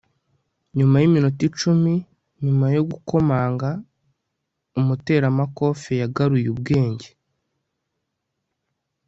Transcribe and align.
nyuma 0.77 0.95
yiminota 1.01 1.41
icumi 1.49 1.93
nyuma 2.43 2.65
yo 2.75 2.81
gukomanga, 2.89 3.69
umuteramakofe 4.79 5.91
yagaruye 6.01 6.47
ubwenge 6.53 7.09